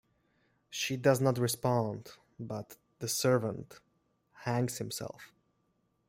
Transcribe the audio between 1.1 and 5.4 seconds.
not respond, but the servant hangs himself.